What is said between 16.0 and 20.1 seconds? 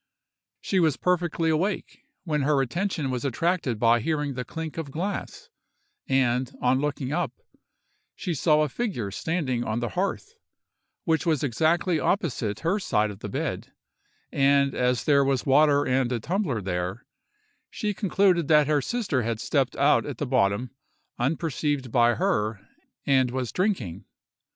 a tumbler there, she concluded that her sister had stepped out